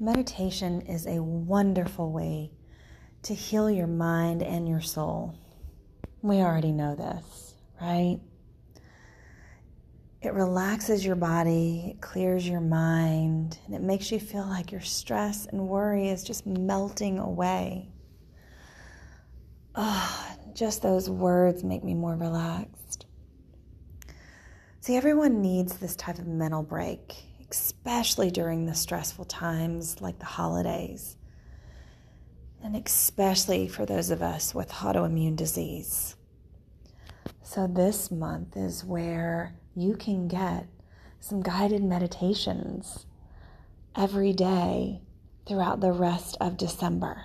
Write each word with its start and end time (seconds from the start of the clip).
Meditation 0.00 0.82
is 0.82 1.08
a 1.08 1.20
wonderful 1.20 2.12
way 2.12 2.52
to 3.22 3.34
heal 3.34 3.68
your 3.68 3.88
mind 3.88 4.44
and 4.44 4.68
your 4.68 4.80
soul. 4.80 5.36
We 6.22 6.36
already 6.36 6.70
know 6.70 6.94
this, 6.94 7.54
right? 7.80 8.20
It 10.22 10.34
relaxes 10.34 11.04
your 11.04 11.16
body, 11.16 11.94
it 11.96 12.00
clears 12.00 12.48
your 12.48 12.60
mind, 12.60 13.58
and 13.66 13.74
it 13.74 13.82
makes 13.82 14.12
you 14.12 14.20
feel 14.20 14.46
like 14.46 14.70
your 14.70 14.82
stress 14.82 15.46
and 15.46 15.66
worry 15.66 16.10
is 16.10 16.22
just 16.22 16.46
melting 16.46 17.18
away. 17.18 17.88
Oh, 19.74 20.36
just 20.54 20.80
those 20.80 21.10
words 21.10 21.64
make 21.64 21.82
me 21.82 21.94
more 21.94 22.14
relaxed. 22.14 23.06
See, 24.80 24.96
everyone 24.96 25.42
needs 25.42 25.76
this 25.78 25.96
type 25.96 26.20
of 26.20 26.28
mental 26.28 26.62
break, 26.62 27.16
especially 27.50 28.30
during 28.30 28.66
the 28.66 28.74
stressful 28.74 29.24
times 29.24 30.00
like 30.00 30.18
the 30.18 30.24
holidays, 30.24 31.16
and 32.62 32.76
especially 32.76 33.68
for 33.68 33.86
those 33.86 34.10
of 34.10 34.22
us 34.22 34.54
with 34.54 34.70
autoimmune 34.70 35.36
disease. 35.36 36.16
So, 37.42 37.66
this 37.66 38.10
month 38.10 38.56
is 38.56 38.84
where 38.84 39.54
you 39.74 39.94
can 39.94 40.28
get 40.28 40.66
some 41.20 41.40
guided 41.40 41.82
meditations 41.82 43.06
every 43.96 44.32
day 44.32 45.00
throughout 45.46 45.80
the 45.80 45.92
rest 45.92 46.36
of 46.40 46.56
December. 46.56 47.24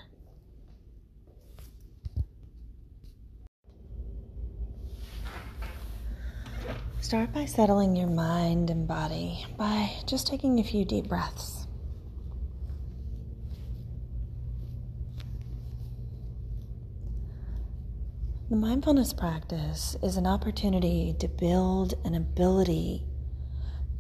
Start 7.14 7.32
by 7.32 7.46
settling 7.46 7.96
your 7.96 8.10
mind 8.10 8.72
and 8.72 8.88
body 8.88 9.46
by 9.56 9.92
just 10.08 10.26
taking 10.26 10.60
a 10.60 10.64
few 10.64 10.84
deep 10.84 11.10
breaths. 11.10 11.68
The 18.50 18.56
mindfulness 18.56 19.14
practice 19.14 19.96
is 20.02 20.18
an 20.18 20.26
opportunity 20.26 21.16
to 21.20 21.28
build 21.28 21.94
an 22.04 22.16
ability 22.16 23.06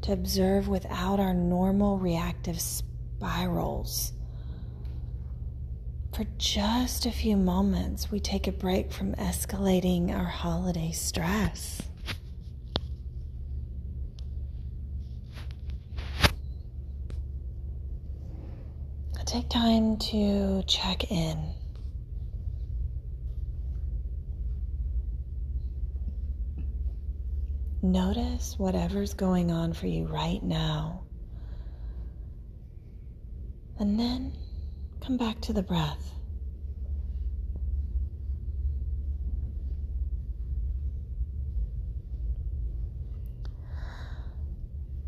to 0.01 0.11
observe 0.11 0.67
without 0.67 1.19
our 1.19 1.35
normal 1.35 1.99
reactive 1.99 2.59
spirals. 2.59 4.13
For 6.15 6.25
just 6.39 7.05
a 7.05 7.11
few 7.11 7.37
moments, 7.37 8.09
we 8.09 8.19
take 8.19 8.47
a 8.47 8.51
break 8.51 8.91
from 8.91 9.13
escalating 9.13 10.11
our 10.11 10.25
holiday 10.25 10.89
stress. 10.89 11.92
Take 19.33 19.49
time 19.49 19.97
to 19.97 20.61
check 20.67 21.09
in. 21.09 21.55
Notice 27.81 28.53
whatever's 28.59 29.15
going 29.15 29.49
on 29.49 29.73
for 29.73 29.87
you 29.87 30.05
right 30.05 30.43
now. 30.43 31.01
And 33.79 33.99
then 33.99 34.33
come 35.01 35.17
back 35.17 35.41
to 35.41 35.53
the 35.53 35.63
breath. 35.63 36.13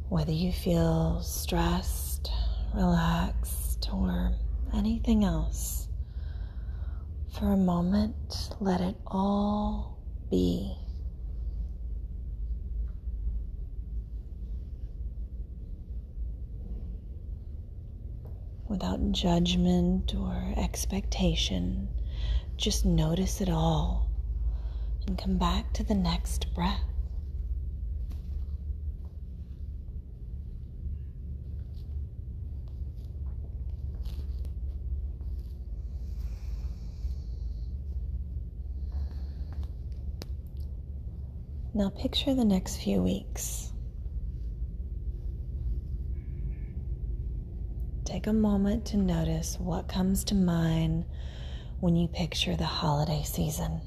Whether 0.10 0.32
you 0.32 0.52
feel 0.52 1.22
stressed, 1.22 2.32
relaxed, 2.74 3.65
or 3.92 4.34
anything 4.74 5.24
else, 5.24 5.88
for 7.38 7.52
a 7.52 7.58
moment, 7.58 8.50
let 8.60 8.82
it 8.82 8.96
all 9.08 9.98
be. 10.30 10.76
without 18.68 19.12
judgment 19.12 20.14
or 20.16 20.54
expectation. 20.58 21.88
Just 22.58 22.86
notice 22.86 23.40
it 23.40 23.50
all 23.50 24.10
and 25.06 25.18
come 25.18 25.38
back 25.38 25.72
to 25.74 25.84
the 25.84 25.94
next 25.94 26.54
breath. 26.54 26.95
Now 41.78 41.90
picture 41.90 42.34
the 42.34 42.46
next 42.46 42.78
few 42.78 43.04
weeks. 43.04 43.74
Take 48.06 48.28
a 48.28 48.32
moment 48.34 48.86
to 48.86 48.98
notice 48.98 49.58
what 49.60 49.90
comes 49.90 50.24
to 50.26 50.36
mind 50.36 51.04
when 51.82 51.98
you 51.98 52.08
picture 52.08 52.56
the 52.56 52.64
holiday 52.64 53.24
season. 53.26 53.82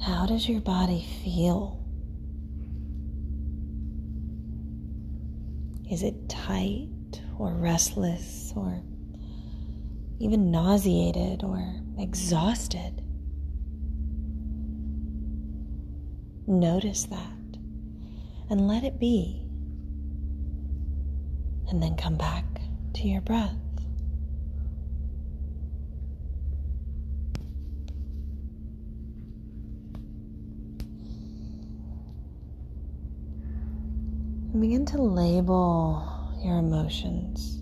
How 0.00 0.24
does 0.24 0.48
your 0.48 0.62
body 0.62 1.06
feel? 1.22 1.84
Is 5.90 6.02
it 6.02 6.30
tight 6.30 7.20
or 7.38 7.52
restless 7.52 8.54
or 8.56 8.80
even 10.18 10.50
nauseated 10.50 11.44
or 11.44 11.74
exhausted? 11.98 13.02
Notice 16.48 17.04
that 17.04 17.58
and 18.48 18.68
let 18.68 18.84
it 18.84 19.00
be 19.00 19.42
and 21.68 21.82
then 21.82 21.96
come 21.96 22.16
back 22.16 22.44
to 22.94 23.08
your 23.08 23.20
breath. 23.20 23.52
Begin 34.60 34.86
to 34.86 35.02
label 35.02 36.32
your 36.42 36.58
emotions. 36.58 37.60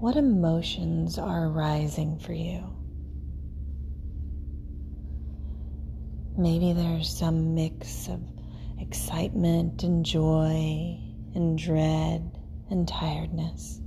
What 0.00 0.16
emotions 0.16 1.18
are 1.18 1.48
arising 1.48 2.18
for 2.18 2.32
you? 2.32 2.77
Maybe 6.38 6.72
there's 6.72 7.10
some 7.10 7.56
mix 7.56 8.06
of 8.06 8.20
excitement 8.78 9.82
and 9.82 10.06
joy 10.06 10.96
and 11.34 11.58
dread 11.58 12.38
and 12.70 12.86
tiredness? 12.86 13.80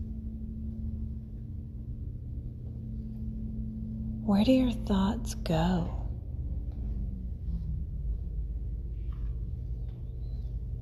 Where 4.26 4.44
do 4.44 4.52
your 4.52 4.72
thoughts 4.72 5.34
go? 5.36 6.10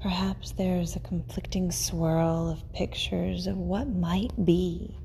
Perhaps 0.02 0.53
there's 0.53 0.96
a 0.96 1.00
conflicting 1.00 1.72
swirl 1.72 2.50
of 2.50 2.74
pictures 2.74 3.46
of 3.46 3.58
what 3.58 3.88
might 3.88 4.34
be. 4.44 4.97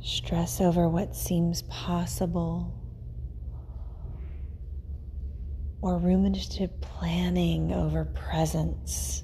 Stress 0.00 0.62
over 0.62 0.88
what 0.88 1.14
seems 1.14 1.60
possible 1.62 2.72
or 5.84 5.98
ruminative 5.98 6.70
planning 6.80 7.70
over 7.70 8.06
presence. 8.06 9.22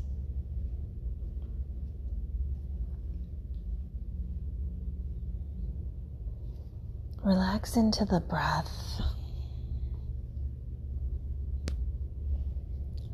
Relax 7.24 7.78
into 7.78 8.04
the 8.04 8.20
breath. 8.20 9.00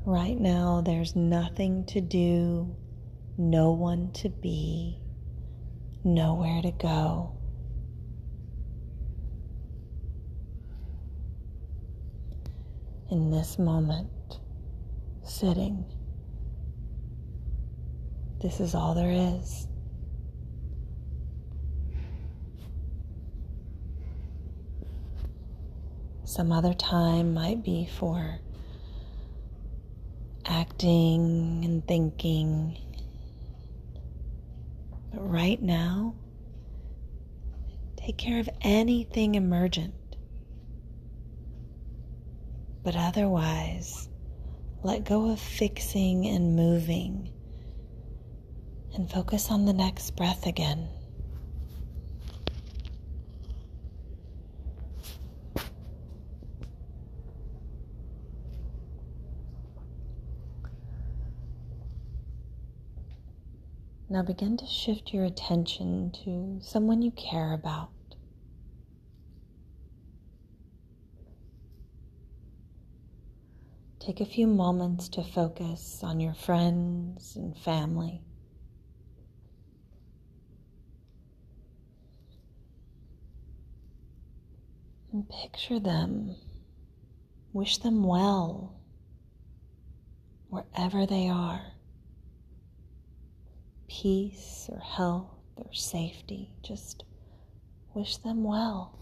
Right 0.04 0.36
now, 0.36 0.82
there's 0.84 1.14
nothing 1.14 1.84
to 1.86 2.00
do, 2.00 2.74
no 3.38 3.70
one 3.70 4.10
to 4.14 4.28
be, 4.28 4.98
nowhere 6.02 6.62
to 6.62 6.72
go. 6.72 7.36
In 13.10 13.30
this 13.30 13.58
moment, 13.58 14.10
sitting. 15.22 15.84
This 18.40 18.60
is 18.60 18.74
all 18.74 18.94
there 18.94 19.10
is. 19.10 19.66
Some 26.24 26.52
other 26.52 26.74
time 26.74 27.32
might 27.34 27.62
be 27.62 27.86
for 27.86 28.40
acting 30.44 31.62
and 31.64 31.86
thinking. 31.86 32.76
But 35.12 35.30
right 35.30 35.62
now, 35.62 36.14
take 37.96 38.18
care 38.18 38.38
of 38.38 38.50
anything 38.60 39.34
emergent. 39.34 39.94
But 42.86 42.94
otherwise, 42.94 44.08
let 44.84 45.02
go 45.02 45.32
of 45.32 45.40
fixing 45.40 46.24
and 46.24 46.54
moving 46.54 47.32
and 48.94 49.10
focus 49.10 49.50
on 49.50 49.64
the 49.64 49.72
next 49.72 50.14
breath 50.14 50.46
again. 50.46 50.86
Now 64.08 64.22
begin 64.22 64.56
to 64.58 64.66
shift 64.66 65.12
your 65.12 65.24
attention 65.24 66.12
to 66.22 66.60
someone 66.64 67.02
you 67.02 67.10
care 67.10 67.52
about. 67.52 67.95
Take 74.06 74.20
a 74.20 74.24
few 74.24 74.46
moments 74.46 75.08
to 75.08 75.24
focus 75.24 75.98
on 76.04 76.20
your 76.20 76.32
friends 76.32 77.34
and 77.34 77.58
family. 77.58 78.22
And 85.12 85.28
picture 85.28 85.80
them, 85.80 86.36
wish 87.52 87.78
them 87.78 88.04
well 88.04 88.78
wherever 90.50 91.04
they 91.04 91.28
are 91.28 91.72
peace 93.88 94.70
or 94.70 94.78
health 94.78 95.34
or 95.56 95.74
safety. 95.74 96.52
Just 96.62 97.02
wish 97.92 98.18
them 98.18 98.44
well. 98.44 98.96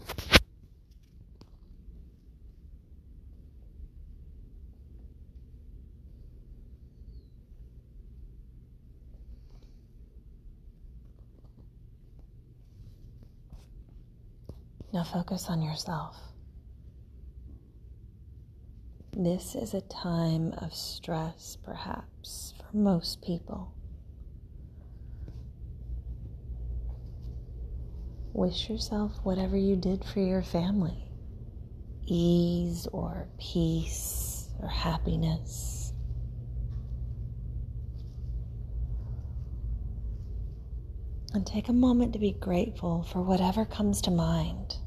Now 14.95 15.03
focus 15.03 15.47
on 15.49 15.61
yourself. 15.61 16.15
This 19.11 19.53
is 19.53 19.73
a 19.73 19.81
time 19.81 20.53
of 20.59 20.73
stress, 20.73 21.57
perhaps, 21.65 22.53
for 22.57 22.77
most 22.77 23.21
people. 23.21 23.73
Wish 28.31 28.69
yourself 28.69 29.11
whatever 29.23 29.57
you 29.57 29.75
did 29.75 30.05
for 30.05 30.21
your 30.21 30.41
family 30.41 31.09
ease 32.07 32.87
or 32.93 33.27
peace 33.37 34.47
or 34.61 34.69
happiness. 34.69 35.91
And 41.33 41.45
take 41.45 41.67
a 41.67 41.73
moment 41.73 42.13
to 42.13 42.19
be 42.19 42.31
grateful 42.31 43.03
for 43.03 43.21
whatever 43.21 43.65
comes 43.65 43.99
to 44.03 44.11
mind. 44.11 44.77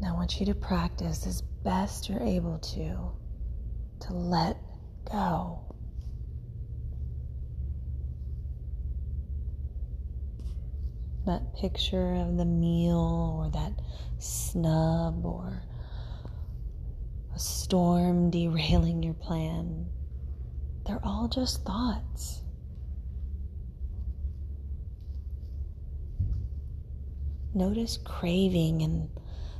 Now 0.00 0.14
I 0.14 0.16
want 0.16 0.38
you 0.38 0.46
to 0.46 0.54
practice 0.54 1.26
as 1.26 1.42
best 1.42 2.08
you're 2.08 2.22
able 2.22 2.58
to 2.58 3.10
to 4.06 4.12
let 4.12 4.56
go. 5.10 5.60
That 11.26 11.54
picture 11.54 12.14
of 12.14 12.36
the 12.36 12.44
meal 12.44 13.36
or 13.38 13.50
that 13.50 13.72
snub 14.18 15.24
or 15.26 15.62
a 17.34 17.38
storm 17.38 18.30
derailing 18.30 19.02
your 19.02 19.14
plan, 19.14 19.86
they're 20.86 21.04
all 21.04 21.28
just 21.28 21.64
thoughts. 21.64 22.42
Notice 27.52 27.98
craving 28.04 28.82
and 28.82 29.10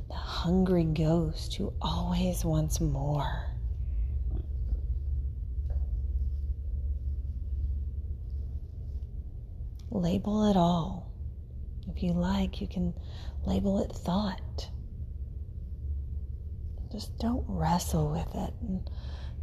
the 0.09 0.15
hungry 0.15 0.83
ghost 0.83 1.55
who 1.55 1.71
always 1.81 2.43
wants 2.43 2.81
more. 2.81 3.45
Label 9.91 10.49
it 10.49 10.57
all. 10.57 11.11
If 11.87 12.03
you 12.03 12.13
like, 12.13 12.61
you 12.61 12.67
can 12.67 12.93
label 13.45 13.81
it 13.83 13.91
thought. 13.91 14.69
Just 16.91 17.17
don't 17.19 17.45
wrestle 17.47 18.11
with 18.11 18.35
it 18.35 18.53
and 18.61 18.89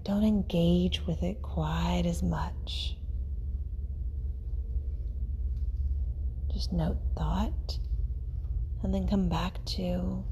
don't 0.03 0.25
engage 0.25 1.07
with 1.07 1.23
it 1.23 1.43
quite 1.43 2.03
as 2.07 2.23
much. 2.23 2.97
Just 6.53 6.73
note 6.73 6.99
thought 7.17 7.79
and 8.83 8.95
then 8.95 9.07
come 9.09 9.29
back 9.29 9.65
to 9.65 10.25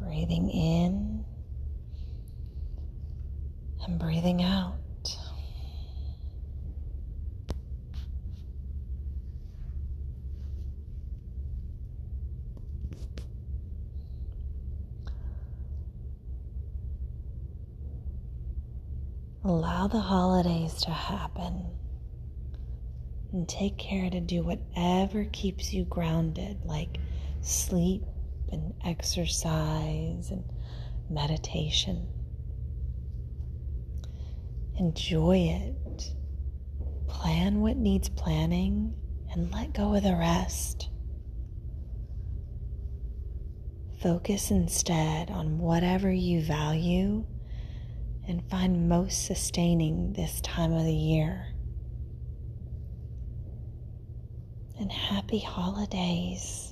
breathing 0.00 0.50
in 0.50 1.24
and 3.84 3.98
breathing 3.98 4.42
out. 4.42 4.74
Allow 19.44 19.86
the 19.86 20.00
holidays 20.00 20.74
to 20.82 20.90
happen 20.90 21.66
and 23.32 23.48
take 23.48 23.78
care 23.78 24.10
to 24.10 24.20
do 24.20 24.42
whatever 24.42 25.24
keeps 25.32 25.72
you 25.72 25.84
grounded, 25.84 26.58
like 26.64 26.98
sleep 27.40 28.02
and 28.52 28.74
exercise 28.84 30.30
and 30.30 30.44
meditation. 31.10 32.06
Enjoy 34.78 35.36
it. 35.38 36.14
Plan 37.08 37.60
what 37.60 37.76
needs 37.76 38.08
planning 38.08 38.94
and 39.32 39.50
let 39.52 39.72
go 39.72 39.94
of 39.94 40.02
the 40.02 40.14
rest. 40.16 40.88
Focus 44.00 44.50
instead 44.52 45.30
on 45.30 45.58
whatever 45.58 46.12
you 46.12 46.40
value 46.40 47.26
and 48.28 48.48
find 48.48 48.88
most 48.88 49.24
sustaining 49.26 50.12
this 50.12 50.40
time 50.42 50.72
of 50.72 50.84
the 50.84 50.94
year. 50.94 51.46
And 54.78 54.92
happy 54.92 55.40
holidays. 55.40 56.67